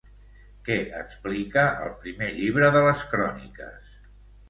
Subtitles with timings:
[0.69, 3.97] Què explica el Primer llibre de les Cròniques?